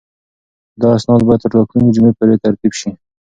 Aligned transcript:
دا 0.81 0.87
اسناد 0.97 1.21
باید 1.27 1.41
تر 1.43 1.51
راتلونکې 1.57 1.95
جمعې 1.95 2.13
پورې 2.17 2.35
ترتیب 2.45 2.73
شي. 2.79 2.89